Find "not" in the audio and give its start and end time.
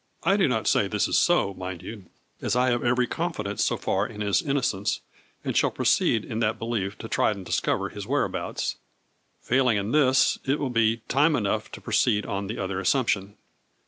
0.47-0.65